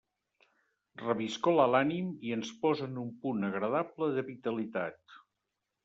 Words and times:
Reviscola 1.01 1.67
l'ànim 1.75 2.09
i 2.29 2.35
ens 2.39 2.55
posa 2.65 2.89
en 2.89 2.99
un 3.05 3.13
punt 3.27 3.47
agradable 3.53 4.13
de 4.19 4.29
vitalitat. 4.35 5.21